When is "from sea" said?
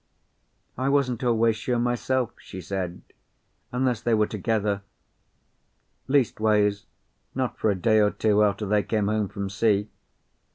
9.27-9.91